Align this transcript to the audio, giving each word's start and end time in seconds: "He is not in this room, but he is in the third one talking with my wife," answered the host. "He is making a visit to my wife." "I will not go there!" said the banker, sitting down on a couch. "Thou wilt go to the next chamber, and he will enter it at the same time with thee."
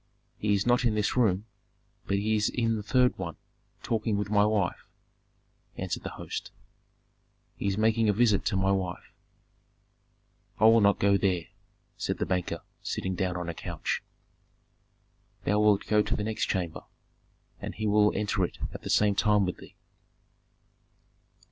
"He 0.39 0.55
is 0.55 0.65
not 0.65 0.83
in 0.83 0.95
this 0.95 1.15
room, 1.15 1.45
but 2.07 2.17
he 2.17 2.35
is 2.35 2.49
in 2.49 2.75
the 2.75 2.81
third 2.81 3.15
one 3.19 3.35
talking 3.83 4.17
with 4.17 4.31
my 4.31 4.43
wife," 4.43 4.87
answered 5.77 6.01
the 6.01 6.09
host. 6.17 6.49
"He 7.55 7.67
is 7.67 7.77
making 7.77 8.09
a 8.09 8.11
visit 8.13 8.43
to 8.45 8.55
my 8.57 8.71
wife." 8.71 9.13
"I 10.59 10.63
will 10.63 10.81
not 10.81 10.97
go 10.97 11.17
there!" 11.17 11.43
said 11.97 12.17
the 12.17 12.25
banker, 12.25 12.63
sitting 12.81 13.13
down 13.13 13.37
on 13.37 13.47
a 13.47 13.53
couch. 13.53 14.01
"Thou 15.45 15.59
wilt 15.59 15.85
go 15.85 16.01
to 16.01 16.15
the 16.15 16.23
next 16.23 16.45
chamber, 16.47 16.81
and 17.59 17.75
he 17.75 17.85
will 17.85 18.11
enter 18.15 18.43
it 18.43 18.57
at 18.73 18.81
the 18.81 18.89
same 18.89 19.13
time 19.13 19.45
with 19.45 19.57
thee." 19.57 19.75